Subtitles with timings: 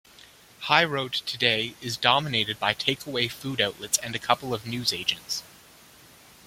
[0.61, 5.43] High Road today is dominated by take-away food outlets and a couple of newsagents.